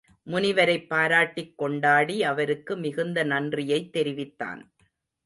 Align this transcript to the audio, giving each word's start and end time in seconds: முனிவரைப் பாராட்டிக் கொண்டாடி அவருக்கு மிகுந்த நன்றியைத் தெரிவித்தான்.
முனிவரைப் 0.27 0.87
பாராட்டிக் 0.87 1.57
கொண்டாடி 1.57 2.23
அவருக்கு 2.23 2.77
மிகுந்த 2.77 3.23
நன்றியைத் 3.23 3.91
தெரிவித்தான். 3.91 4.73